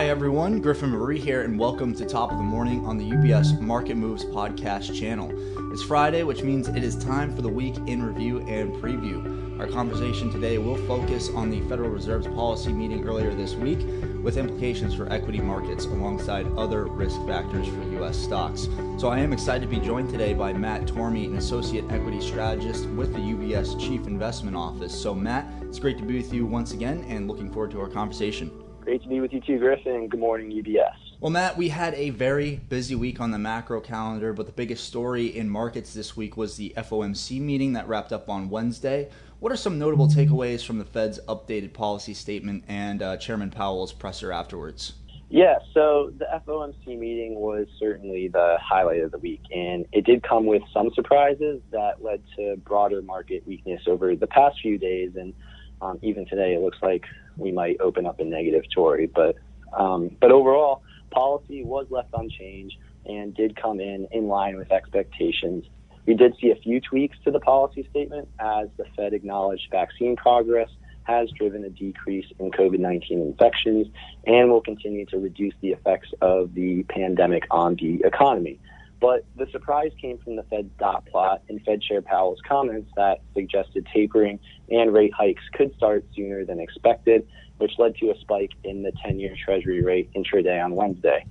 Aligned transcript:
Hi, 0.00 0.08
everyone. 0.08 0.62
Griffin 0.62 0.88
Marie 0.88 1.20
here, 1.20 1.42
and 1.42 1.58
welcome 1.58 1.94
to 1.94 2.06
Top 2.06 2.32
of 2.32 2.38
the 2.38 2.42
Morning 2.42 2.86
on 2.86 2.96
the 2.96 3.04
UBS 3.04 3.60
Market 3.60 3.96
Moves 3.96 4.24
podcast 4.24 4.98
channel. 4.98 5.30
It's 5.74 5.82
Friday, 5.82 6.22
which 6.22 6.42
means 6.42 6.68
it 6.68 6.82
is 6.82 6.96
time 6.96 7.36
for 7.36 7.42
the 7.42 7.50
week 7.50 7.76
in 7.86 8.02
review 8.02 8.38
and 8.48 8.72
preview. 8.76 9.60
Our 9.60 9.66
conversation 9.66 10.32
today 10.32 10.56
will 10.56 10.78
focus 10.86 11.28
on 11.28 11.50
the 11.50 11.60
Federal 11.68 11.90
Reserve's 11.90 12.28
policy 12.28 12.72
meeting 12.72 13.06
earlier 13.06 13.34
this 13.34 13.52
week 13.56 13.80
with 14.22 14.38
implications 14.38 14.94
for 14.94 15.06
equity 15.12 15.38
markets 15.38 15.84
alongside 15.84 16.46
other 16.56 16.86
risk 16.86 17.20
factors 17.26 17.68
for 17.68 17.82
U.S. 17.98 18.16
stocks. 18.16 18.68
So 18.96 19.08
I 19.08 19.18
am 19.18 19.34
excited 19.34 19.68
to 19.68 19.76
be 19.76 19.84
joined 19.84 20.08
today 20.08 20.32
by 20.32 20.54
Matt 20.54 20.86
Tormey, 20.86 21.26
an 21.26 21.36
associate 21.36 21.84
equity 21.90 22.22
strategist 22.22 22.86
with 22.86 23.12
the 23.12 23.18
UBS 23.18 23.78
Chief 23.78 24.06
Investment 24.06 24.56
Office. 24.56 24.98
So, 24.98 25.14
Matt, 25.14 25.46
it's 25.60 25.78
great 25.78 25.98
to 25.98 26.04
be 26.04 26.16
with 26.16 26.32
you 26.32 26.46
once 26.46 26.72
again 26.72 27.04
and 27.06 27.28
looking 27.28 27.52
forward 27.52 27.70
to 27.72 27.82
our 27.82 27.88
conversation. 27.88 28.50
Great 28.90 29.02
to 29.04 29.08
be 29.08 29.20
with 29.20 29.32
you 29.32 29.40
too, 29.40 29.56
Griffin. 29.56 30.08
Good 30.08 30.18
morning, 30.18 30.50
UBS. 30.50 31.20
Well, 31.20 31.30
Matt, 31.30 31.56
we 31.56 31.68
had 31.68 31.94
a 31.94 32.10
very 32.10 32.56
busy 32.56 32.96
week 32.96 33.20
on 33.20 33.30
the 33.30 33.38
macro 33.38 33.80
calendar, 33.80 34.32
but 34.32 34.46
the 34.46 34.52
biggest 34.52 34.82
story 34.82 35.26
in 35.26 35.48
markets 35.48 35.94
this 35.94 36.16
week 36.16 36.36
was 36.36 36.56
the 36.56 36.74
FOMC 36.76 37.40
meeting 37.40 37.74
that 37.74 37.86
wrapped 37.86 38.12
up 38.12 38.28
on 38.28 38.50
Wednesday. 38.50 39.08
What 39.38 39.52
are 39.52 39.56
some 39.56 39.78
notable 39.78 40.08
takeaways 40.08 40.66
from 40.66 40.78
the 40.78 40.84
Fed's 40.84 41.20
updated 41.28 41.72
policy 41.72 42.14
statement 42.14 42.64
and 42.66 43.00
uh, 43.00 43.16
Chairman 43.16 43.52
Powell's 43.52 43.92
presser 43.92 44.32
afterwards? 44.32 44.94
Yeah, 45.28 45.60
so 45.72 46.12
the 46.18 46.26
FOMC 46.44 46.98
meeting 46.98 47.36
was 47.36 47.68
certainly 47.78 48.26
the 48.26 48.56
highlight 48.60 49.02
of 49.04 49.12
the 49.12 49.18
week, 49.18 49.42
and 49.54 49.86
it 49.92 50.04
did 50.04 50.24
come 50.24 50.46
with 50.46 50.62
some 50.74 50.90
surprises 50.96 51.60
that 51.70 52.02
led 52.02 52.24
to 52.34 52.56
broader 52.64 53.02
market 53.02 53.46
weakness 53.46 53.82
over 53.86 54.16
the 54.16 54.26
past 54.26 54.58
few 54.60 54.78
days. 54.78 55.12
And 55.14 55.32
um, 55.80 56.00
even 56.02 56.26
today, 56.26 56.54
it 56.54 56.60
looks 56.60 56.78
like 56.82 57.04
we 57.36 57.52
might 57.52 57.76
open 57.80 58.06
up 58.06 58.20
a 58.20 58.24
negative 58.24 58.64
Tory. 58.74 59.06
But 59.06 59.36
um, 59.76 60.16
but 60.20 60.32
overall, 60.32 60.82
policy 61.10 61.62
was 61.64 61.86
left 61.90 62.08
unchanged 62.12 62.76
and 63.06 63.34
did 63.34 63.60
come 63.60 63.80
in 63.80 64.08
in 64.10 64.28
line 64.28 64.56
with 64.56 64.70
expectations. 64.72 65.64
We 66.06 66.14
did 66.14 66.34
see 66.40 66.50
a 66.50 66.56
few 66.56 66.80
tweaks 66.80 67.16
to 67.24 67.30
the 67.30 67.40
policy 67.40 67.86
statement 67.90 68.28
as 68.38 68.68
the 68.76 68.84
Fed 68.96 69.12
acknowledged 69.12 69.68
vaccine 69.70 70.16
progress 70.16 70.68
has 71.04 71.30
driven 71.30 71.64
a 71.64 71.70
decrease 71.70 72.26
in 72.38 72.50
COVID 72.50 72.78
19 72.78 73.20
infections 73.20 73.86
and 74.26 74.50
will 74.50 74.60
continue 74.60 75.06
to 75.06 75.18
reduce 75.18 75.54
the 75.60 75.68
effects 75.68 76.08
of 76.20 76.54
the 76.54 76.84
pandemic 76.84 77.44
on 77.50 77.76
the 77.76 78.02
economy. 78.04 78.58
But 79.00 79.24
the 79.34 79.46
surprise 79.50 79.92
came 80.00 80.18
from 80.18 80.36
the 80.36 80.42
Fed's 80.44 80.70
dot 80.78 81.06
plot 81.06 81.42
and 81.48 81.60
Fed 81.64 81.80
Chair 81.80 82.02
Powell's 82.02 82.38
comments 82.46 82.90
that 82.96 83.20
suggested 83.34 83.86
tapering 83.92 84.38
and 84.68 84.92
rate 84.92 85.14
hikes 85.14 85.42
could 85.54 85.74
start 85.74 86.04
sooner 86.14 86.44
than 86.44 86.60
expected, 86.60 87.26
which 87.56 87.72
led 87.78 87.96
to 87.96 88.10
a 88.10 88.18
spike 88.20 88.50
in 88.62 88.82
the 88.82 88.92
10 89.02 89.18
year 89.18 89.34
Treasury 89.42 89.82
rate 89.82 90.10
intraday 90.14 90.62
on 90.62 90.74
Wednesday. 90.74 91.24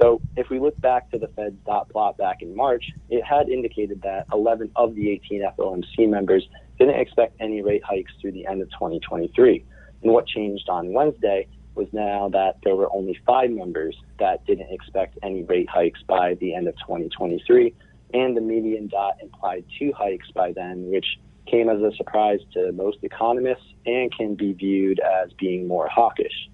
So 0.00 0.20
if 0.36 0.50
we 0.50 0.58
look 0.58 0.80
back 0.80 1.10
to 1.12 1.18
the 1.18 1.28
Fed's 1.28 1.54
dot 1.64 1.88
plot 1.90 2.16
back 2.18 2.42
in 2.42 2.56
March, 2.56 2.84
it 3.08 3.22
had 3.24 3.48
indicated 3.48 4.02
that 4.02 4.26
11 4.32 4.72
of 4.74 4.96
the 4.96 5.10
18 5.10 5.42
FOMC 5.56 6.08
members 6.08 6.48
didn't 6.78 6.98
expect 6.98 7.36
any 7.38 7.62
rate 7.62 7.84
hikes 7.84 8.12
through 8.20 8.32
the 8.32 8.46
end 8.46 8.62
of 8.62 8.70
2023. 8.70 9.64
And 10.02 10.12
what 10.12 10.26
changed 10.26 10.68
on 10.68 10.92
Wednesday 10.92 11.46
was 11.74 11.88
now 11.92 12.28
that 12.30 12.56
there 12.64 12.76
were 12.76 12.92
only 12.92 13.18
five 13.26 13.50
members 13.50 13.96
that 14.18 14.44
didn't 14.46 14.70
expect 14.70 15.18
any 15.22 15.42
rate 15.42 15.68
hikes 15.68 16.00
by 16.06 16.34
the 16.34 16.54
end 16.54 16.68
of 16.68 16.74
2023, 16.78 17.74
and 18.14 18.36
the 18.36 18.40
median 18.40 18.88
dot 18.88 19.16
implied 19.22 19.64
two 19.78 19.92
hikes 19.96 20.30
by 20.32 20.52
then, 20.52 20.90
which 20.90 21.18
came 21.46 21.68
as 21.68 21.80
a 21.80 21.94
surprise 21.96 22.40
to 22.52 22.72
most 22.72 22.98
economists 23.02 23.64
and 23.86 24.14
can 24.16 24.34
be 24.34 24.52
viewed 24.52 25.00
as 25.00 25.32
being 25.34 25.66
more 25.66 25.88
hawkish. 25.88 26.48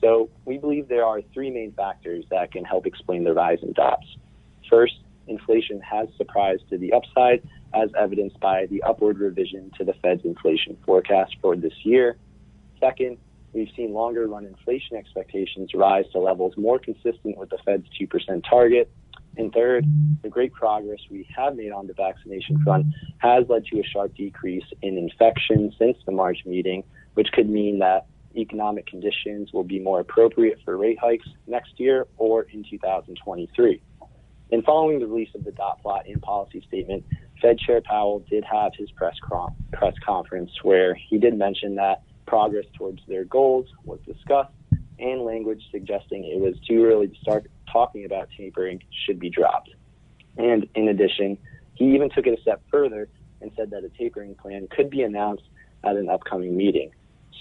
So 0.00 0.30
we 0.46 0.56
believe 0.56 0.88
there 0.88 1.04
are 1.04 1.20
three 1.34 1.50
main 1.50 1.72
factors 1.72 2.24
that 2.30 2.52
can 2.52 2.64
help 2.64 2.86
explain 2.86 3.24
the 3.24 3.34
rise 3.34 3.58
in 3.62 3.72
dots. 3.72 4.06
First, 4.70 4.94
inflation 5.26 5.80
has 5.80 6.08
surprised 6.16 6.68
to 6.70 6.78
the 6.78 6.92
upside, 6.92 7.42
as 7.74 7.90
evidenced 7.98 8.40
by 8.40 8.66
the 8.66 8.82
upward 8.82 9.18
revision 9.18 9.70
to 9.78 9.84
the 9.84 9.92
Fed's 10.02 10.24
inflation 10.24 10.76
forecast 10.84 11.36
for 11.40 11.54
this 11.54 11.74
year. 11.84 12.16
Second, 12.80 13.18
we've 13.52 13.70
seen 13.76 13.92
longer 13.92 14.26
run 14.26 14.44
inflation 14.44 14.96
expectations 14.96 15.70
rise 15.74 16.04
to 16.12 16.18
levels 16.18 16.54
more 16.56 16.78
consistent 16.78 17.36
with 17.36 17.50
the 17.50 17.58
Fed's 17.64 17.86
2% 18.00 18.42
target. 18.48 18.90
And 19.36 19.52
third, 19.52 19.84
the 20.22 20.28
great 20.28 20.52
progress 20.52 20.98
we 21.10 21.26
have 21.36 21.56
made 21.56 21.70
on 21.70 21.86
the 21.86 21.94
vaccination 21.94 22.62
front 22.64 22.86
has 23.18 23.44
led 23.48 23.64
to 23.66 23.78
a 23.78 23.84
sharp 23.84 24.14
decrease 24.16 24.64
in 24.82 24.98
infections 24.98 25.74
since 25.78 25.96
the 26.04 26.12
March 26.12 26.38
meeting, 26.44 26.82
which 27.14 27.28
could 27.32 27.48
mean 27.48 27.78
that 27.78 28.06
economic 28.36 28.86
conditions 28.86 29.52
will 29.52 29.64
be 29.64 29.78
more 29.78 30.00
appropriate 30.00 30.58
for 30.64 30.76
rate 30.76 30.98
hikes 31.00 31.28
next 31.46 31.78
year 31.78 32.06
or 32.16 32.42
in 32.52 32.64
2023. 32.68 33.80
And 34.52 34.64
following 34.64 34.98
the 34.98 35.06
release 35.06 35.30
of 35.34 35.44
the 35.44 35.52
dot 35.52 35.80
plot 35.80 36.06
and 36.06 36.20
policy 36.20 36.62
statement, 36.66 37.04
Fed 37.40 37.58
Chair 37.58 37.80
Powell 37.80 38.20
did 38.28 38.44
have 38.44 38.72
his 38.76 38.90
press, 38.90 39.14
press 39.72 39.94
conference 40.04 40.50
where 40.62 40.94
he 40.94 41.18
did 41.18 41.36
mention 41.38 41.76
that 41.76 42.02
progress 42.30 42.64
towards 42.74 43.02
their 43.08 43.24
goals 43.24 43.66
was 43.84 43.98
discussed, 44.06 44.52
and 45.00 45.22
language 45.22 45.64
suggesting 45.72 46.24
it 46.24 46.38
was 46.38 46.54
too 46.60 46.84
early 46.84 47.08
to 47.08 47.14
start 47.16 47.50
talking 47.72 48.04
about 48.04 48.28
tapering 48.36 48.80
should 49.04 49.18
be 49.18 49.28
dropped. 49.28 49.70
And 50.38 50.68
in 50.76 50.86
addition, 50.86 51.36
he 51.74 51.92
even 51.96 52.08
took 52.08 52.28
it 52.28 52.38
a 52.38 52.40
step 52.40 52.62
further 52.70 53.08
and 53.40 53.50
said 53.56 53.70
that 53.70 53.82
a 53.82 53.88
tapering 53.88 54.36
plan 54.36 54.68
could 54.70 54.90
be 54.90 55.02
announced 55.02 55.42
at 55.82 55.96
an 55.96 56.08
upcoming 56.08 56.56
meeting. 56.56 56.92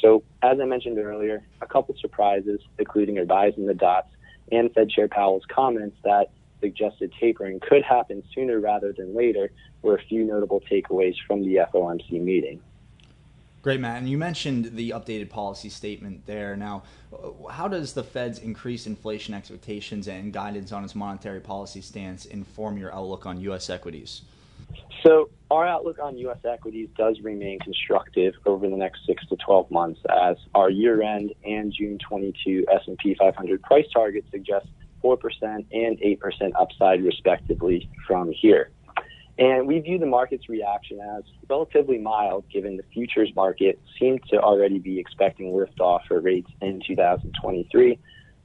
So, 0.02 0.24
as 0.42 0.60
I 0.60 0.66
mentioned 0.66 0.98
earlier, 0.98 1.46
a 1.62 1.68
couple 1.68 1.96
surprises, 2.02 2.60
including 2.80 3.20
advising 3.20 3.68
the 3.68 3.76
dots 3.76 4.10
and 4.52 4.74
Fed 4.74 4.90
Chair 4.90 5.08
Powell's 5.08 5.44
comments 5.54 5.98
that 6.04 6.32
suggested 6.62 7.14
tapering 7.20 7.60
could 7.60 7.84
happen 7.84 8.24
sooner 8.34 8.60
rather 8.60 8.92
than 8.92 9.16
later, 9.16 9.52
were 9.84 9.98
a 9.98 10.02
few 10.02 10.24
notable 10.24 10.62
takeaways 10.62 11.16
from 11.28 11.44
the 11.44 11.60
FOMC 11.72 12.20
meeting. 12.20 12.60
Great, 13.62 13.82
Matt. 13.82 13.98
And 13.98 14.10
you 14.10 14.18
mentioned 14.18 14.78
the 14.78 14.92
updated 14.92 15.30
policy 15.30 15.70
statement 15.70 16.26
there. 16.26 16.56
Now, 16.56 16.84
uh, 17.12 17.50
how 17.52 17.68
does 17.68 17.94
the 17.94 18.04
Fed's 18.04 18.40
increased 18.40 18.88
inflation 18.88 19.34
expectations 19.34 20.08
and 20.08 20.32
guidance 20.32 20.72
on 20.72 20.86
its 20.86 20.96
monetary 20.96 21.42
policy 21.42 21.82
stance 21.82 22.26
inform 22.26 22.78
your 22.78 22.94
outlook 22.94 23.26
on 23.26 23.42
U.S. 23.42 23.70
equities? 23.70 24.22
So, 25.04 25.30
our 25.52 25.66
outlook 25.68 26.00
on 26.02 26.18
U.S. 26.20 26.38
equities 26.50 26.90
does 26.98 27.20
remain 27.22 27.60
constructive 27.60 28.36
over 28.46 28.70
the 28.70 28.78
next 28.78 29.06
six 29.06 29.26
to 29.28 29.36
12 29.36 29.72
months, 29.72 30.00
as 30.10 30.38
our 30.56 30.70
year-end 30.70 31.34
and 31.44 31.74
June 31.74 31.98
22 31.98 32.66
S&P 32.72 33.16
500 33.16 33.62
price 33.62 33.88
targets 33.94 34.28
suggest 34.32 34.68
4% 35.04 35.18
and 35.44 35.66
8% 36.00 36.52
upside, 36.60 37.04
respectively, 37.04 37.90
from 38.06 38.32
here. 38.32 38.72
And 39.40 39.68
we 39.68 39.80
view 39.80 39.98
the 39.98 40.06
market's 40.06 40.50
reaction 40.50 41.00
as 41.18 41.24
relatively 41.50 41.98
mild, 41.98 42.44
given 42.52 42.76
the 42.76 42.84
futures 42.94 43.32
market 43.38 43.80
seems 43.98 44.20
to 44.32 44.38
already 44.38 44.80
be 44.80 45.00
expecting 45.00 45.54
liftoff 45.54 46.02
for 46.10 46.20
rates 46.20 46.52
in 46.62 46.82
2023. 46.86 47.98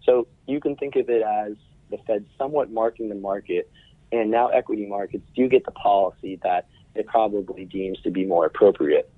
So 0.05 0.29
you 0.47 0.61
can 0.61 0.77
think 0.77 0.95
of 0.95 1.11
it 1.11 1.23
as 1.23 1.57
the 1.91 1.99
Fed 2.07 2.25
somewhat 2.39 2.71
marking 2.71 3.09
the 3.09 3.17
market, 3.17 3.69
and 4.13 4.31
now 4.31 4.49
equity 4.49 4.87
markets 4.87 5.25
do 5.35 5.49
get 5.49 5.65
the 5.65 5.73
policy 5.73 6.39
that 6.45 6.69
it 6.95 7.09
probably 7.09 7.65
deems 7.65 8.01
to 8.03 8.11
be 8.13 8.25
more 8.25 8.47
appropriate. 8.47 9.11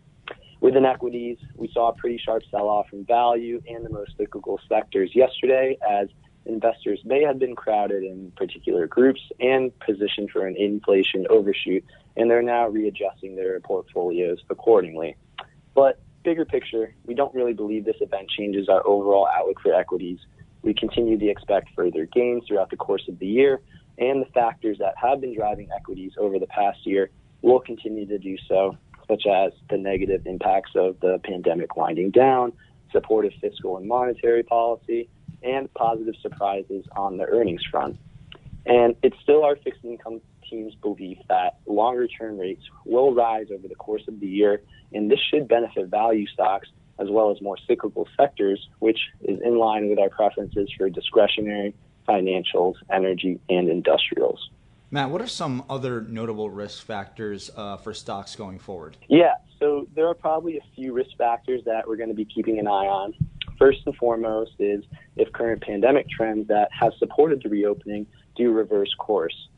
Within 0.63 0.87
equities, 0.87 1.37
we 1.57 1.71
saw 1.75 1.91
a 1.91 1.93
pretty 1.93 2.17
sharp 2.25 2.43
sell 2.51 2.71
off 2.71 2.87
in 2.95 3.05
value 3.05 3.61
and 3.69 3.85
the 3.85 3.91
most 3.91 4.13
cyclical 4.17 4.59
sectors 4.67 5.11
yesterday 5.15 5.77
as 5.87 6.09
investors 6.47 7.01
may 7.05 7.23
have 7.23 7.39
been 7.39 7.55
crowded 7.55 8.03
in 8.03 8.33
particular 8.37 8.87
groups 8.87 9.21
and 9.41 9.77
positioned 9.81 10.31
for 10.31 10.47
an 10.47 10.57
inflation 10.57 11.27
overshoot, 11.29 11.85
and 12.17 12.31
they're 12.31 12.43
now 12.43 12.69
readjusting 12.69 13.37
their 13.37 13.61
portfolios 13.61 14.43
accordingly. 14.51 15.17
But 15.75 16.01
bigger 16.25 16.45
picture, 16.45 16.95
we 17.05 17.15
don't 17.15 17.35
really 17.35 17.53
believe 17.53 17.85
this 17.85 18.01
event 18.01 18.29
changes 18.31 18.69
our 18.69 18.85
overall 18.87 19.29
outlook 19.33 19.61
for 19.61 19.75
equities. 19.75 20.19
We 20.63 20.75
continue 20.75 21.19
to 21.19 21.27
expect 21.29 21.69
further 21.77 22.07
gains 22.07 22.45
throughout 22.47 22.71
the 22.71 22.77
course 22.77 23.05
of 23.09 23.19
the 23.19 23.27
year, 23.27 23.61
and 23.99 24.23
the 24.23 24.31
factors 24.31 24.79
that 24.79 24.95
have 25.01 25.21
been 25.21 25.35
driving 25.35 25.69
equities 25.75 26.13
over 26.19 26.39
the 26.39 26.47
past 26.47 26.85
year 26.85 27.11
will 27.43 27.61
continue 27.61 28.07
to 28.07 28.19
do 28.19 28.37
so, 28.49 28.77
such 29.09 29.27
as 29.27 29.53
the 29.71 29.77
negative 29.77 30.27
impacts 30.27 30.73
of 30.75 30.99
the 31.01 31.21
pandemic 31.23 31.77
winding 31.77 32.11
down, 32.11 32.53
supportive 32.91 33.33
fiscal 33.41 33.77
and 33.77 33.87
monetary 33.87 34.43
policy, 34.43 35.09
and 35.43 35.73
positive 35.75 36.15
surprises 36.21 36.85
on 36.97 37.17
the 37.17 37.25
earnings 37.25 37.63
front. 37.71 37.99
And 38.65 38.97
it's 39.03 39.17
still 39.23 39.45
our 39.45 39.57
fixed 39.57 39.85
income 39.85 40.21
team's 40.49 40.75
belief 40.77 41.19
that 41.29 41.59
longer 41.67 42.07
term 42.09 42.39
rates 42.39 42.63
will 42.85 43.15
rise 43.15 43.47
over 43.53 43.69
the 43.69 43.75
course 43.75 44.03
of 44.09 44.21
the 44.21 44.27
year, 44.27 44.63
and 44.93 45.11
this 45.11 45.21
should 45.31 45.49
benefit 45.49 45.87
value 45.87 46.27
stocks 46.27 46.69
as 46.99 47.09
well 47.11 47.31
as 47.31 47.41
more 47.43 47.57
cyclical 47.67 48.09
sectors, 48.17 48.69
which 48.79 48.99
is 49.23 49.39
in 49.45 49.59
line 49.59 49.89
with 49.89 49.99
our 49.99 50.09
preferences 50.09 50.71
for 50.77 50.89
discretionary, 50.89 51.75
financials, 52.09 52.75
energy, 52.91 53.39
and 53.49 53.69
industrials. 53.69 54.51
Matt, 54.91 55.11
what 55.11 55.21
are 55.21 55.27
some 55.27 55.65
other 55.69 56.01
notable 56.01 56.49
risk 56.49 56.85
factors 56.85 57.51
uh, 57.57 57.77
for 57.77 57.93
stocks 57.93 58.37
going 58.37 58.59
forward? 58.59 58.97
Yeah, 59.09 59.35
so 59.59 59.89
there 59.95 60.07
are 60.07 60.15
probably 60.15 60.59
a 60.59 60.63
few 60.75 60.93
risk 60.93 61.11
factors 61.19 61.63
that 61.65 61.87
we're 61.89 61.97
going 61.97 62.09
to 62.09 62.15
be 62.15 62.25
keeping 62.25 62.59
an 62.59 62.69
eye 62.69 62.87
on. 62.87 63.15
First 63.59 63.81
and 63.87 63.97
foremost 63.97 64.53
is 64.59 64.85
if 65.17 65.33
current 65.33 65.63
pandemic 65.63 66.09
trends 66.09 66.49
that 66.49 66.69
have 66.79 66.93
supported 66.99 67.43
the 67.43 67.49
reopening 67.49 68.07
do 68.37 68.53
reverse 68.53 68.95
course. 68.99 69.49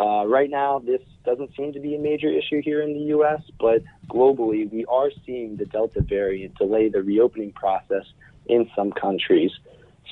Uh, 0.00 0.24
right 0.26 0.48
now, 0.48 0.78
this 0.78 1.02
doesn't 1.24 1.54
seem 1.54 1.72
to 1.74 1.80
be 1.80 1.94
a 1.94 1.98
major 1.98 2.28
issue 2.28 2.62
here 2.62 2.80
in 2.80 2.94
the 2.94 3.04
U.S., 3.16 3.42
but 3.60 3.82
globally, 4.08 4.70
we 4.70 4.86
are 4.86 5.10
seeing 5.26 5.56
the 5.56 5.66
Delta 5.66 6.00
variant 6.00 6.56
delay 6.56 6.88
the 6.88 7.02
reopening 7.02 7.52
process 7.52 8.04
in 8.46 8.70
some 8.74 8.90
countries. 8.92 9.50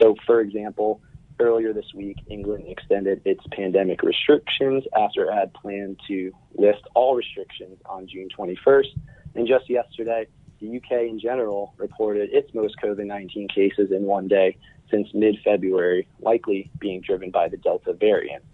So, 0.01 0.17
for 0.27 0.41
example, 0.41 1.01
earlier 1.41 1.73
this 1.73 1.95
week, 1.95 2.19
England 2.29 2.65
extended 2.69 3.23
its 3.25 3.43
pandemic 3.53 4.03
restrictions 4.03 4.85
after 4.95 5.31
it 5.31 5.35
had 5.35 5.55
planned 5.55 5.99
to 6.09 6.31
lift 6.55 6.87
all 6.95 7.17
restrictions 7.17 7.79
on 7.87 8.07
June 8.07 8.29
21st. 8.37 8.89
And 9.35 9.49
just 9.49 9.71
yesterday, 9.71 10.27
the 10.61 10.77
UK 10.77 11.09
in 11.09 11.19
general 11.19 11.75
reported 11.79 12.31
its 12.33 12.53
most 12.55 12.77
COVID 12.83 13.07
19 13.07 13.49
cases 13.49 13.91
in 13.91 14.05
one 14.05 14.29
day 14.29 14.57
since 14.91 15.09
mid 15.15 15.39
February, 15.45 16.07
likely 16.21 16.71
being 16.79 17.01
driven 17.01 17.31
by 17.31 17.49
the 17.49 17.57
Delta 17.57 17.93
variant. 17.93 18.45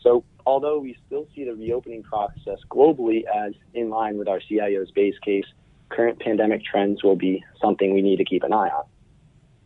So, 0.00 0.24
although 0.46 0.78
we 0.78 0.96
still 1.06 1.26
see 1.34 1.44
the 1.44 1.54
reopening 1.54 2.02
process 2.02 2.58
globally 2.70 3.24
as 3.26 3.52
in 3.74 3.90
line 3.90 4.16
with 4.16 4.28
our 4.28 4.40
CIO's 4.40 4.90
base 4.90 5.18
case, 5.24 5.44
current 5.90 6.18
pandemic 6.20 6.64
trends 6.64 7.02
will 7.02 7.16
be 7.16 7.44
something 7.60 7.92
we 7.92 8.02
need 8.02 8.16
to 8.16 8.24
keep 8.24 8.42
an 8.42 8.52
eye 8.52 8.68
on. 8.68 8.84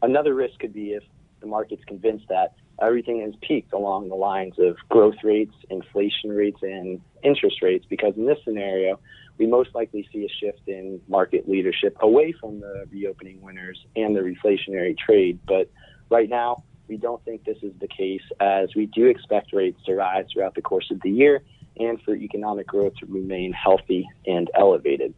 Another 0.02 0.34
risk 0.34 0.58
could 0.58 0.72
be 0.72 0.92
if 0.92 1.02
the 1.40 1.46
market's 1.46 1.84
convinced 1.84 2.26
that 2.28 2.54
everything 2.80 3.20
has 3.22 3.34
peaked 3.40 3.72
along 3.72 4.08
the 4.08 4.14
lines 4.14 4.54
of 4.58 4.76
growth 4.88 5.16
rates, 5.22 5.54
inflation 5.70 6.30
rates, 6.30 6.58
and 6.62 7.00
interest 7.22 7.62
rates, 7.62 7.86
because 7.88 8.14
in 8.16 8.26
this 8.26 8.38
scenario, 8.44 8.98
we 9.38 9.46
most 9.46 9.74
likely 9.74 10.08
see 10.12 10.24
a 10.24 10.28
shift 10.28 10.66
in 10.66 11.00
market 11.08 11.48
leadership 11.48 11.96
away 12.00 12.32
from 12.32 12.60
the 12.60 12.86
reopening 12.90 13.40
winners 13.40 13.78
and 13.96 14.14
the 14.14 14.20
reflationary 14.20 14.96
trade. 14.96 15.38
But 15.46 15.70
right 16.10 16.28
now, 16.28 16.64
we 16.88 16.96
don't 16.96 17.24
think 17.24 17.44
this 17.44 17.58
is 17.62 17.72
the 17.80 17.88
case 17.88 18.22
as 18.40 18.74
we 18.76 18.86
do 18.86 19.06
expect 19.06 19.52
rates 19.52 19.80
to 19.86 19.94
rise 19.94 20.26
throughout 20.32 20.54
the 20.54 20.62
course 20.62 20.90
of 20.90 21.00
the 21.02 21.10
year 21.10 21.42
and 21.78 22.00
for 22.02 22.14
economic 22.14 22.66
growth 22.66 22.94
to 23.00 23.06
remain 23.06 23.52
healthy 23.52 24.08
and 24.26 24.50
elevated. 24.54 25.14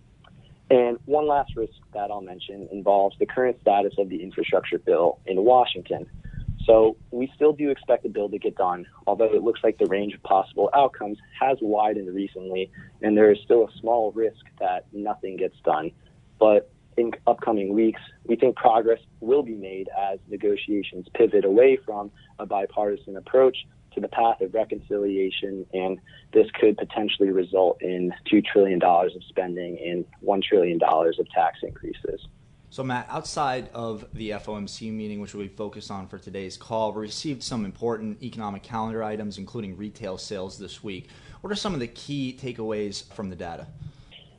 And 0.71 0.99
one 1.05 1.29
last 1.29 1.55
risk 1.55 1.75
that 1.93 2.11
I'll 2.11 2.23
mention 2.23 2.69
involves 2.73 3.17
the 3.19 3.27
current 3.27 3.61
status 3.61 3.95
of 3.99 4.09
the 4.09 4.23
infrastructure 4.23 4.79
bill 4.79 5.19
in 5.27 5.45
Washington. 5.45 6.07
So 6.67 6.97
we 7.13 7.31
still 7.35 7.53
do 7.53 7.71
expect 7.71 8.03
the 8.03 8.09
bill 8.09 8.29
to 8.29 8.39
get 8.39 8.57
done, 8.57 8.87
although 9.07 9.33
it 9.33 9.43
looks 9.43 9.61
like 9.63 9.79
the 9.79 9.87
range 9.87 10.15
of 10.15 10.23
possible 10.25 10.69
outcomes 10.75 11.19
has 11.41 11.59
widened 11.61 12.13
recently, 12.13 12.71
and 13.03 13.17
there 13.17 13.31
is 13.31 13.39
still 13.45 13.69
a 13.69 13.79
small 13.81 14.11
risk 14.13 14.45
that 14.59 14.87
nothing 14.93 15.37
gets 15.37 15.57
done. 15.65 15.93
But 16.41 16.71
in 16.97 17.13
upcoming 17.27 17.73
weeks, 17.73 18.01
we 18.25 18.35
think 18.37 18.57
progress 18.57 18.99
will 19.21 19.43
be 19.43 19.55
made 19.55 19.89
as 19.97 20.19
negotiations 20.29 21.07
pivot 21.15 21.45
away 21.45 21.79
from 21.85 22.11
a 22.39 22.47
bipartisan 22.47 23.17
approach 23.17 23.57
to 23.95 24.01
the 24.01 24.09
path 24.09 24.41
of 24.41 24.53
reconciliation, 24.53 25.67
and 25.73 25.99
this 26.33 26.47
could 26.61 26.77
potentially 26.77 27.31
result 27.31 27.81
in 27.81 28.13
$2 28.31 28.45
trillion 28.45 28.83
of 28.83 29.25
spending 29.29 29.79
and 29.79 30.05
$1 30.25 30.43
trillion 30.43 30.81
of 30.83 31.31
tax 31.31 31.59
increases. 31.63 32.27
So, 32.69 32.83
Matt, 32.83 33.07
outside 33.09 33.71
of 33.73 34.05
the 34.13 34.31
FOMC 34.31 34.93
meeting, 34.93 35.21
which 35.21 35.35
we'll 35.35 35.47
be 35.47 35.53
focused 35.55 35.91
on 35.91 36.09
for 36.09 36.19
today's 36.19 36.57
call, 36.57 36.93
we 36.93 37.03
received 37.03 37.43
some 37.43 37.65
important 37.65 38.23
economic 38.23 38.63
calendar 38.63 39.03
items, 39.03 39.39
including 39.39 39.77
retail 39.77 40.19
sales 40.19 40.59
this 40.59 40.83
week. 40.83 41.09
What 41.41 41.53
are 41.53 41.57
some 41.57 41.75
of 41.75 41.81
the 41.81 41.87
key 41.87 42.37
takeaways 42.39 43.11
from 43.15 43.31
the 43.31 43.37
data? 43.37 43.69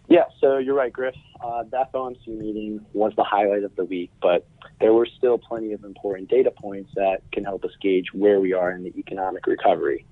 Yeah, 0.10 0.24
so 0.40 0.58
you're 0.58 0.76
right, 0.76 0.92
Griff. 0.92 1.16
Uh, 1.44 1.64
the 1.64 1.86
FOMC 1.94 2.28
meeting 2.28 2.86
was 2.94 3.14
the 3.16 3.24
highlight 3.24 3.64
of 3.64 3.76
the 3.76 3.86
week, 3.86 4.12
but 4.22 4.46
there 4.80 4.94
were 4.94 5.08
still 5.18 5.38
plenty 5.38 5.74
of 5.74 5.84
important 5.84 6.30
data 6.30 6.52
points 6.52 6.92
that 6.96 7.22
can 7.32 7.44
help 7.44 7.64
us 7.64 7.72
gauge 7.82 8.08
where 8.14 8.40
we 8.40 8.54
are 8.54 8.72
in 8.72 8.84
the 8.84 8.98
economic 8.98 9.48
recovery. 9.48 10.06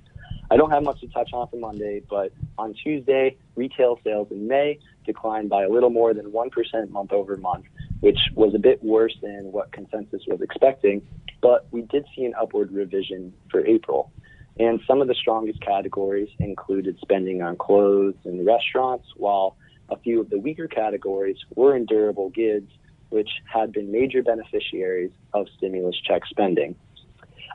I 0.52 0.58
don't 0.58 0.70
have 0.72 0.84
much 0.84 1.02
to 1.02 1.08
touch 1.08 1.32
on 1.34 1.48
for 1.48 1.58
Monday, 1.58 2.02
but 2.08 2.32
on 2.58 2.74
Tuesday, 2.74 3.38
retail 3.56 4.00
sales 4.04 4.28
in 4.32 4.48
May 4.48 4.80
declined 5.06 5.50
by 5.50 5.64
a 5.64 5.70
little 5.70 5.90
more 5.90 6.14
than 6.14 6.32
1% 6.32 6.90
month 6.90 7.12
over 7.12 7.38
month, 7.38 7.66
which 8.06 8.19
was 8.36 8.54
a 8.54 8.60
bit 8.60 8.84
worse 8.84 9.18
than 9.24 9.52
what 9.52 9.72
consensus 9.72 10.22
was 10.28 10.40
expecting. 10.40 11.02
But 11.42 11.66
we 11.72 11.81
did 11.81 12.06
see 12.16 12.24
an 12.24 12.36
upward 12.40 12.72
revision 12.72 13.34
for 13.50 13.66
April. 13.66 14.12
And 14.60 14.80
some 14.86 15.02
of 15.02 15.07
the 15.07 15.16
strongest 15.16 15.60
categories 15.62 16.30
included 16.38 17.00
spending 17.02 17.42
on 17.42 17.57
clothes 17.57 18.13
and 18.24 18.46
restaurants, 18.46 19.07
while 19.18 19.57
a 19.90 19.98
few 19.98 20.22
of 20.22 20.30
the 20.30 20.38
weaker 20.38 20.68
categories 20.68 21.38
were 21.56 21.75
in 21.75 21.88
durable 21.88 22.30
goods, 22.30 22.72
which 23.10 23.30
had 23.52 23.72
been 23.72 23.92
major 23.92 24.22
beneficiaries 24.22 25.10
of 25.34 25.48
stimulus 25.58 25.96
check 26.00 26.28
spending. 26.28 26.75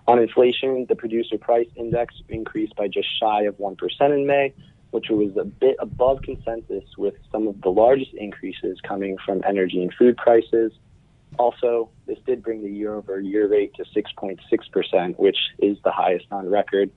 On 0.09 0.19
inflation, 0.19 0.85
the 0.89 0.97
producer 0.97 1.39
price 1.39 1.69
index 1.77 2.13
increased 2.29 2.75
by 2.75 2.89
just 2.89 3.07
shy 3.21 3.43
of 3.43 3.57
1% 3.59 3.77
in 4.01 4.27
May, 4.27 4.53
which 4.91 5.07
was 5.11 5.37
a 5.37 5.45
bit 5.45 5.77
above 5.79 6.23
consensus, 6.23 6.85
with 6.99 7.15
some 7.31 7.47
of 7.47 7.61
the 7.63 7.71
largest 7.71 8.15
increases 8.15 8.79
coming 8.87 9.17
from 9.25 9.43
energy 9.47 9.83
and 9.83 9.93
food 9.95 10.17
prices. 10.17 10.73
Also, 11.39 11.89
this 12.07 12.19
did 12.27 12.43
bring 12.43 12.63
the 12.63 12.71
year 12.71 12.95
over 12.95 13.21
year 13.21 13.49
rate 13.49 13.73
to 13.75 13.85
6.6%, 13.85 15.19
which 15.19 15.39
is 15.59 15.79
the 15.85 15.93
highest 15.93 16.27
on 16.31 16.49
record. 16.49 16.91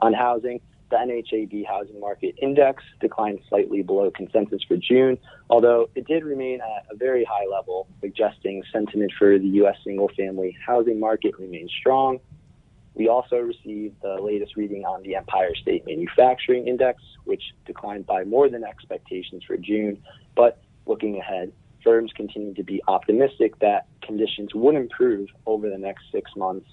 On 0.00 0.12
housing, 0.12 0.60
the 0.90 0.96
NAHB 0.96 1.66
housing 1.66 1.98
market 2.00 2.34
index 2.40 2.82
declined 3.00 3.40
slightly 3.48 3.82
below 3.82 4.10
consensus 4.10 4.62
for 4.66 4.76
June, 4.76 5.18
although 5.50 5.90
it 5.94 6.06
did 6.06 6.24
remain 6.24 6.60
at 6.60 6.86
a 6.90 6.96
very 6.96 7.24
high 7.24 7.46
level, 7.50 7.88
suggesting 8.00 8.62
sentiment 8.72 9.12
for 9.18 9.38
the 9.38 9.48
U.S. 9.60 9.76
single 9.84 10.10
family 10.16 10.56
housing 10.64 11.00
market 11.00 11.36
remains 11.38 11.72
strong. 11.78 12.20
We 12.96 13.08
also 13.08 13.36
received 13.36 14.00
the 14.00 14.14
latest 14.14 14.56
reading 14.56 14.86
on 14.86 15.02
the 15.02 15.16
Empire 15.16 15.54
State 15.54 15.84
Manufacturing 15.84 16.66
Index, 16.66 17.02
which 17.24 17.42
declined 17.66 18.06
by 18.06 18.24
more 18.24 18.48
than 18.48 18.64
expectations 18.64 19.44
for 19.46 19.58
June. 19.58 20.02
But 20.34 20.62
looking 20.86 21.18
ahead, 21.18 21.52
firms 21.84 22.10
continue 22.16 22.54
to 22.54 22.64
be 22.64 22.82
optimistic 22.88 23.58
that 23.58 23.86
conditions 24.00 24.54
would 24.54 24.76
improve 24.76 25.28
over 25.44 25.68
the 25.68 25.76
next 25.76 26.04
six 26.10 26.30
months. 26.36 26.70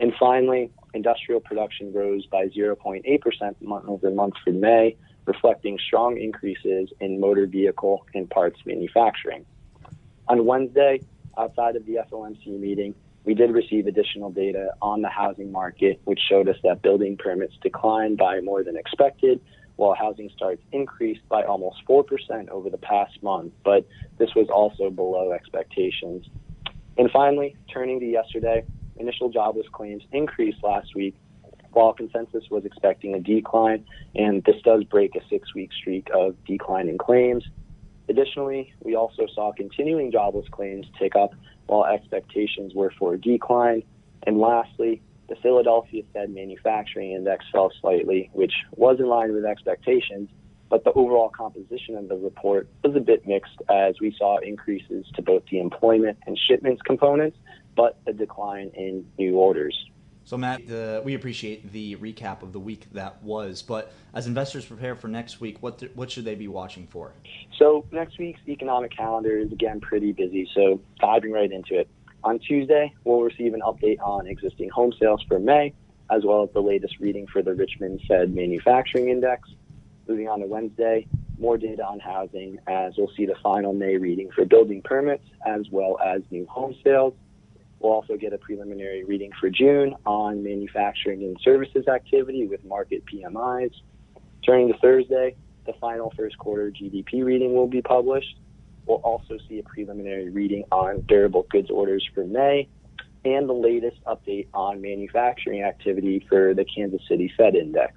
And 0.00 0.14
finally, 0.18 0.70
industrial 0.94 1.40
production 1.40 1.92
rose 1.92 2.24
by 2.26 2.46
0.8% 2.46 3.60
month 3.60 3.84
over 3.86 4.10
month 4.10 4.34
for 4.42 4.52
May, 4.52 4.96
reflecting 5.26 5.78
strong 5.86 6.16
increases 6.16 6.88
in 7.00 7.20
motor 7.20 7.46
vehicle 7.46 8.06
and 8.14 8.30
parts 8.30 8.58
manufacturing. 8.64 9.44
On 10.28 10.46
Wednesday, 10.46 11.02
outside 11.36 11.76
of 11.76 11.84
the 11.84 11.98
FOMC 12.10 12.58
meeting, 12.58 12.94
we 13.24 13.34
did 13.34 13.50
receive 13.50 13.86
additional 13.86 14.30
data 14.30 14.70
on 14.80 15.02
the 15.02 15.08
housing 15.08 15.52
market, 15.52 16.00
which 16.04 16.20
showed 16.28 16.48
us 16.48 16.56
that 16.64 16.82
building 16.82 17.16
permits 17.16 17.54
declined 17.62 18.16
by 18.16 18.40
more 18.40 18.64
than 18.64 18.76
expected, 18.76 19.40
while 19.76 19.94
housing 19.94 20.28
starts 20.34 20.60
increased 20.72 21.20
by 21.28 21.44
almost 21.44 21.76
4% 21.88 22.48
over 22.48 22.68
the 22.68 22.78
past 22.78 23.22
month, 23.22 23.52
but 23.64 23.86
this 24.18 24.34
was 24.34 24.48
also 24.48 24.90
below 24.90 25.32
expectations. 25.32 26.26
And 26.96 27.08
finally, 27.12 27.56
turning 27.72 28.00
to 28.00 28.06
yesterday, 28.06 28.64
initial 28.96 29.28
jobless 29.28 29.66
claims 29.72 30.02
increased 30.10 30.58
last 30.64 30.96
week, 30.96 31.14
while 31.70 31.92
consensus 31.92 32.44
was 32.50 32.64
expecting 32.64 33.14
a 33.14 33.20
decline, 33.20 33.84
and 34.16 34.42
this 34.44 34.56
does 34.64 34.82
break 34.84 35.14
a 35.14 35.20
six 35.30 35.54
week 35.54 35.70
streak 35.72 36.08
of 36.12 36.34
declining 36.44 36.98
claims. 36.98 37.44
Additionally, 38.08 38.72
we 38.82 38.94
also 38.94 39.26
saw 39.34 39.52
continuing 39.52 40.10
jobless 40.10 40.48
claims 40.50 40.86
tick 40.98 41.14
up 41.14 41.32
while 41.66 41.84
expectations 41.84 42.74
were 42.74 42.92
for 42.98 43.14
a 43.14 43.20
decline. 43.20 43.82
And 44.26 44.38
lastly, 44.38 45.02
the 45.28 45.36
Philadelphia 45.36 46.02
Fed 46.12 46.30
Manufacturing 46.30 47.12
Index 47.12 47.44
fell 47.52 47.70
slightly, 47.80 48.30
which 48.32 48.54
was 48.72 48.98
in 48.98 49.06
line 49.06 49.34
with 49.34 49.44
expectations, 49.44 50.30
but 50.70 50.84
the 50.84 50.92
overall 50.92 51.28
composition 51.28 51.96
of 51.96 52.08
the 52.08 52.16
report 52.16 52.68
was 52.82 52.96
a 52.96 53.00
bit 53.00 53.26
mixed 53.26 53.60
as 53.68 54.00
we 54.00 54.14
saw 54.18 54.38
increases 54.38 55.06
to 55.14 55.22
both 55.22 55.42
the 55.50 55.60
employment 55.60 56.18
and 56.26 56.38
shipments 56.38 56.82
components, 56.82 57.36
but 57.76 57.98
a 58.06 58.12
decline 58.12 58.70
in 58.74 59.06
new 59.18 59.36
orders. 59.36 59.78
So, 60.28 60.36
Matt, 60.36 60.70
uh, 60.70 61.00
we 61.02 61.14
appreciate 61.14 61.72
the 61.72 61.96
recap 61.96 62.42
of 62.42 62.52
the 62.52 62.60
week 62.60 62.84
that 62.92 63.22
was, 63.22 63.62
but 63.62 63.94
as 64.12 64.26
investors 64.26 64.66
prepare 64.66 64.94
for 64.94 65.08
next 65.08 65.40
week, 65.40 65.56
what, 65.62 65.82
what 65.94 66.10
should 66.10 66.26
they 66.26 66.34
be 66.34 66.48
watching 66.48 66.86
for? 66.86 67.12
So, 67.58 67.86
next 67.92 68.18
week's 68.18 68.40
economic 68.46 68.94
calendar 68.94 69.38
is 69.38 69.50
again 69.52 69.80
pretty 69.80 70.12
busy, 70.12 70.46
so 70.54 70.82
diving 71.00 71.32
right 71.32 71.50
into 71.50 71.78
it. 71.78 71.88
On 72.24 72.38
Tuesday, 72.38 72.92
we'll 73.04 73.22
receive 73.22 73.54
an 73.54 73.62
update 73.62 74.02
on 74.02 74.26
existing 74.26 74.68
home 74.68 74.92
sales 75.00 75.24
for 75.26 75.38
May, 75.38 75.72
as 76.10 76.26
well 76.26 76.42
as 76.42 76.50
the 76.52 76.60
latest 76.60 77.00
reading 77.00 77.26
for 77.26 77.40
the 77.40 77.54
Richmond 77.54 78.02
Fed 78.06 78.34
Manufacturing 78.34 79.08
Index. 79.08 79.48
Moving 80.08 80.28
on 80.28 80.40
to 80.40 80.46
Wednesday, 80.46 81.06
more 81.38 81.56
data 81.56 81.86
on 81.86 82.00
housing, 82.00 82.58
as 82.66 82.92
we'll 82.98 83.10
see 83.16 83.24
the 83.24 83.36
final 83.42 83.72
May 83.72 83.96
reading 83.96 84.30
for 84.34 84.44
building 84.44 84.82
permits, 84.82 85.24
as 85.46 85.70
well 85.70 85.98
as 86.04 86.20
new 86.30 86.44
home 86.48 86.74
sales. 86.84 87.14
We'll 87.80 87.92
also 87.92 88.16
get 88.16 88.32
a 88.32 88.38
preliminary 88.38 89.04
reading 89.04 89.30
for 89.40 89.50
June 89.50 89.94
on 90.04 90.42
manufacturing 90.42 91.22
and 91.22 91.36
services 91.42 91.86
activity 91.86 92.46
with 92.46 92.66
Markit 92.66 93.02
PMIs. 93.12 93.72
Turning 94.44 94.72
to 94.72 94.78
Thursday, 94.78 95.36
the 95.66 95.74
final 95.74 96.12
first 96.16 96.38
quarter 96.38 96.70
GDP 96.70 97.24
reading 97.24 97.54
will 97.54 97.68
be 97.68 97.82
published. 97.82 98.36
We'll 98.86 98.98
also 98.98 99.38
see 99.48 99.58
a 99.58 99.62
preliminary 99.62 100.30
reading 100.30 100.64
on 100.72 101.02
durable 101.02 101.46
goods 101.50 101.70
orders 101.70 102.06
for 102.14 102.24
May. 102.24 102.68
and 103.24 103.48
the 103.48 103.54
latest 103.54 104.02
update 104.04 104.46
on 104.54 104.80
manufacturing 104.80 105.62
activity 105.62 106.24
for 106.28 106.54
the 106.54 106.64
Kansas 106.64 107.02
City 107.08 107.30
Fed 107.36 107.54
Index. 107.54 107.92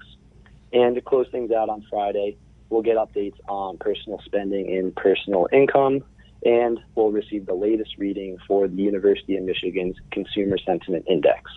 And 0.74 0.96
to 0.96 1.02
close 1.02 1.28
things 1.32 1.52
out 1.52 1.70
on 1.70 1.86
Friday, 1.90 2.38
we'll 2.70 2.82
get 2.82 2.98
updates 2.98 3.38
on 3.48 3.78
personal 3.78 4.20
spending 4.26 4.76
and 4.76 4.96
personal 4.96 5.48
income, 5.52 6.04
and 6.44 6.80
we'll 6.96 7.12
receive 7.12 7.46
the 7.46 7.54
latest 7.54 7.98
reading 7.98 8.38
for 8.48 8.68
the 8.68 8.82
University 8.82 9.38
of 9.38 9.44
Michigan's 9.44 9.96
Consumer 10.12 10.58
Sentiment 10.66 11.06
Index. 11.08 11.52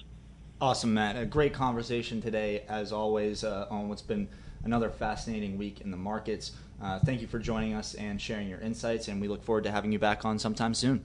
Awesome, 0.61 0.95
Matt. 0.95 1.17
A 1.17 1.27
great 1.27 1.53
conversation 1.53 2.21
today, 2.21 2.65
as 2.69 2.93
always, 2.93 3.45
uh, 3.45 3.67
on 3.71 3.89
what's 3.89 4.03
been 4.03 4.29
another 4.65 4.91
fascinating 4.91 5.59
week 5.59 5.81
in 5.81 5.91
the 5.91 5.97
markets. 5.97 6.53
Uh, 6.83 6.99
thank 6.99 7.21
you 7.21 7.27
for 7.27 7.39
joining 7.39 7.75
us 7.75 7.95
and 7.95 8.21
sharing 8.21 8.49
your 8.49 8.61
insights, 8.61 9.09
and 9.09 9.21
we 9.21 9.29
look 9.29 9.43
forward 9.43 9.65
to 9.65 9.71
having 9.71 9.93
you 9.93 9.99
back 9.99 10.25
on 10.25 10.39
sometime 10.39 10.75
soon. 10.75 11.05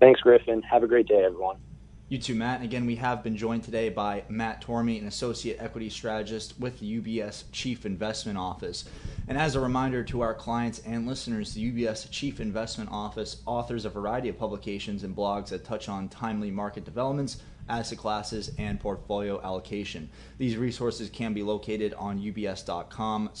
Thanks, 0.00 0.20
Griffin. 0.20 0.62
Have 0.62 0.82
a 0.82 0.86
great 0.86 1.06
day, 1.06 1.22
everyone. 1.24 1.56
You 2.10 2.18
too, 2.18 2.34
Matt. 2.34 2.56
And 2.56 2.64
again, 2.64 2.86
we 2.86 2.96
have 2.96 3.22
been 3.22 3.36
joined 3.36 3.62
today 3.62 3.88
by 3.88 4.24
Matt 4.28 4.64
Tormey, 4.64 5.00
an 5.00 5.06
associate 5.06 5.58
equity 5.60 5.88
strategist 5.88 6.58
with 6.58 6.80
the 6.80 7.00
UBS 7.00 7.44
Chief 7.52 7.86
Investment 7.86 8.36
Office. 8.36 8.84
And 9.28 9.38
as 9.38 9.54
a 9.54 9.60
reminder 9.60 10.02
to 10.02 10.20
our 10.22 10.34
clients 10.34 10.80
and 10.80 11.06
listeners, 11.06 11.54
the 11.54 11.70
UBS 11.70 12.10
Chief 12.10 12.40
Investment 12.40 12.90
Office 12.90 13.36
authors 13.46 13.84
a 13.84 13.90
variety 13.90 14.28
of 14.28 14.36
publications 14.36 15.04
and 15.04 15.14
blogs 15.14 15.50
that 15.50 15.64
touch 15.64 15.88
on 15.88 16.08
timely 16.08 16.50
market 16.50 16.84
developments, 16.84 17.36
asset 17.68 17.98
classes, 17.98 18.50
and 18.58 18.80
portfolio 18.80 19.40
allocation. 19.42 20.10
These 20.36 20.56
resources 20.56 21.10
can 21.10 21.32
be 21.32 21.44
located 21.44 21.94
on 21.94 22.18
ubs.com/cio. 22.18 23.36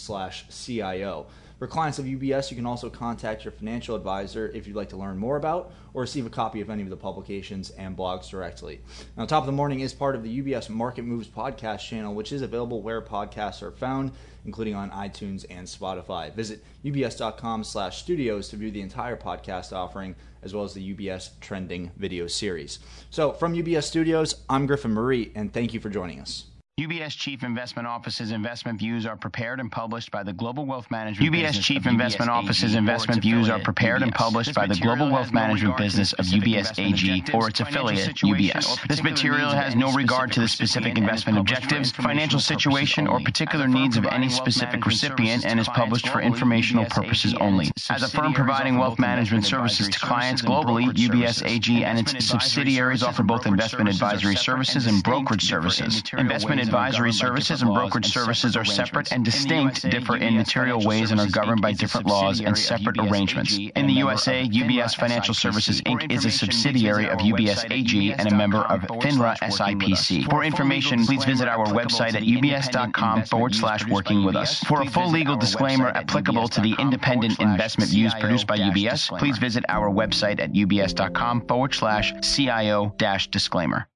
For 1.60 1.66
clients 1.66 1.98
of 1.98 2.06
UBS, 2.06 2.50
you 2.50 2.56
can 2.56 2.64
also 2.64 2.88
contact 2.88 3.44
your 3.44 3.52
financial 3.52 3.94
advisor 3.94 4.48
if 4.54 4.66
you'd 4.66 4.76
like 4.76 4.88
to 4.88 4.96
learn 4.96 5.18
more 5.18 5.36
about 5.36 5.74
or 5.92 6.00
receive 6.00 6.24
a 6.24 6.30
copy 6.30 6.62
of 6.62 6.70
any 6.70 6.82
of 6.82 6.88
the 6.88 6.96
publications 6.96 7.68
and 7.72 7.94
blogs 7.94 8.30
directly. 8.30 8.80
Now, 9.14 9.26
Top 9.26 9.42
of 9.42 9.46
the 9.46 9.52
Morning 9.52 9.80
is 9.80 9.92
part 9.92 10.16
of 10.16 10.22
the 10.22 10.42
UBS 10.42 10.70
Market 10.70 11.02
Moves 11.02 11.28
podcast 11.28 11.80
channel, 11.80 12.14
which 12.14 12.32
is 12.32 12.40
available 12.40 12.80
where 12.80 13.02
podcasts 13.02 13.60
are 13.60 13.72
found, 13.72 14.12
including 14.46 14.74
on 14.74 14.90
iTunes 14.90 15.44
and 15.50 15.66
Spotify. 15.66 16.34
Visit 16.34 16.64
ubs.com 16.82 17.62
slash 17.62 18.00
studios 18.00 18.48
to 18.48 18.56
view 18.56 18.70
the 18.70 18.80
entire 18.80 19.18
podcast 19.18 19.74
offering 19.74 20.16
as 20.42 20.54
well 20.54 20.64
as 20.64 20.72
the 20.72 20.94
UBS 20.94 21.38
Trending 21.42 21.90
video 21.98 22.26
series. 22.26 22.78
So, 23.10 23.32
from 23.32 23.52
UBS 23.52 23.82
Studios, 23.82 24.36
I'm 24.48 24.64
Griffin 24.64 24.92
Marie, 24.92 25.30
and 25.34 25.52
thank 25.52 25.74
you 25.74 25.80
for 25.80 25.90
joining 25.90 26.20
us. 26.20 26.49
UBS 26.80 27.14
Chief 27.14 27.42
Investment 27.42 27.86
Office's 27.86 28.30
investment 28.32 28.78
views 28.78 29.04
are 29.04 29.16
prepared 29.16 29.60
and 29.60 29.70
published 29.70 30.10
by 30.10 30.22
the 30.22 30.32
Global 30.32 30.64
Wealth 30.64 30.90
Management 30.90 31.30
UBS 31.30 31.42
business 31.42 31.66
Chief 31.66 31.76
of 31.84 31.86
Investment 31.88 32.30
UBS 32.30 32.34
Office's 32.34 32.72
AG 32.72 32.78
investment 32.78 33.18
or 33.18 33.20
its 33.20 33.20
views 33.20 33.48
are 33.50 33.56
affiliate, 33.56 33.64
prepared 33.64 34.02
and 34.02 34.14
UBS. 34.14 34.16
published 34.16 34.48
This 34.48 34.56
by 34.56 34.66
the 34.66 34.74
material 34.74 34.96
Global 34.96 35.10
Wealth 35.12 35.26
has 35.26 35.32
no 35.34 35.40
Management 35.40 35.76
regard 35.76 35.78
to 35.78 35.84
business 35.84 36.12
of 36.14 36.24
UBS 36.24 36.78
AG 36.78 37.24
or 37.34 37.48
its 37.48 37.60
affiliate, 37.60 38.16
UBS. 38.16 38.88
This 38.88 39.02
material 39.02 39.50
has 39.50 39.76
no 39.76 39.92
regard 39.92 40.32
to 40.32 40.40
the 40.40 40.48
specific 40.48 40.70
specific 40.70 40.96
recipient 40.96 40.96
and 40.96 41.04
is 41.04 41.04
investment 41.04 41.38
objectives, 41.38 41.92
financial 41.92 42.40
situation, 42.40 43.06
or 43.06 43.20
particular 43.20 43.66
As 43.66 43.66
a 43.66 43.68
firm 43.68 43.68
needs 43.68 43.98
of 43.98 44.06
any 44.06 44.30
specific 44.30 44.86
recipient 44.86 45.44
and 45.44 45.60
is 45.60 45.68
published 45.68 46.08
for 46.08 46.22
informational 46.22 46.86
purposes 46.86 47.34
only. 47.34 47.70
As 47.90 48.02
a 48.02 48.08
firm 48.08 48.32
providing 48.32 48.78
wealth 48.78 48.98
management 48.98 49.44
services 49.44 49.88
to 49.88 50.00
clients 50.00 50.40
globally, 50.40 50.90
UBS. 50.94 51.44
AG 51.44 51.84
and 51.84 51.98
its 51.98 52.24
subsidiaries 52.24 53.02
offer 53.02 53.22
both 53.22 53.46
investment 53.46 53.90
advisory 53.90 54.36
services 54.36 54.86
and 54.86 54.94
and 54.94 55.02
brokerage 55.02 55.40
distinct, 55.40 55.62
differ 55.62 55.82
in 55.82 55.90
services. 55.90 56.02
Investment 56.18 56.60
and 56.60 56.69
advisory 56.70 57.12
services 57.12 57.62
and 57.62 57.74
brokerage 57.74 58.06
and 58.06 58.12
services 58.12 58.56
are 58.56 58.64
separate 58.64 59.12
and 59.12 59.24
distinct, 59.24 59.84
USA, 59.84 59.90
differ 59.90 60.16
in 60.16 60.36
material 60.36 60.80
ways, 60.84 61.10
and 61.10 61.20
are 61.20 61.26
governed 61.26 61.60
by 61.60 61.72
different 61.72 62.06
laws 62.06 62.40
and 62.40 62.56
separate 62.56 62.96
UBS 62.96 63.10
arrangements. 63.10 63.54
AG 63.54 63.72
In 63.74 63.86
the 63.86 63.92
USA, 63.94 64.44
UBS 64.46 64.94
Financial. 64.94 65.34
Services 65.34 65.80
Inc. 65.82 66.10
is 66.10 66.24
a 66.24 66.30
subsidiary 66.30 67.08
of 67.08 67.18
UBS 67.18 67.70
AG 67.70 68.12
and 68.12 68.30
a 68.30 68.34
member 68.34 68.58
of 68.58 68.80
FINRA 68.82 68.86
forward 68.88 69.14
slash 69.14 69.40
working 69.40 69.84
with 69.84 69.96
us. 69.96 70.10
SIPC. 70.10 70.24
For 70.24 70.30
For 70.30 70.44
information, 70.44 71.04
please 71.04 71.24
visit 71.24 71.48
our 71.48 71.66
website 71.66 72.14
at 72.14 72.22
applicable 72.22 72.38
to 72.38 72.40
the 72.40 72.50
ubs.com 72.50 73.24
forward 73.24 73.54
slash 73.54 73.86
working 73.86 74.24
with 74.24 74.36
us. 74.36 74.60
For 74.64 74.82
a 74.82 74.86
full 74.86 75.10
legal 75.10 75.36
disclaimer 75.36 75.88
applicable 75.88 76.48
to 76.48 76.60
the 76.60 76.74
independent 76.78 77.40
investment 77.40 77.90
views 77.90 78.14
produced 78.14 78.46
by 78.46 78.58
UBS, 78.58 79.18
please 79.18 79.38
visit 79.38 79.64
our 79.68 79.90
website 79.90 80.40
at 80.40 80.52
ubs.com 80.52 81.46
forward 81.46 81.74
slash 81.74 82.12
CIO 82.22 82.94
dash 82.96 83.28
disclaimer. 83.28 83.86